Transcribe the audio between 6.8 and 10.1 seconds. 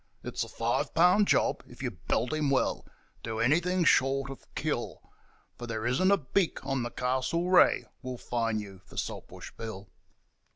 the Castlereagh will fine you for Saltbush Bill.'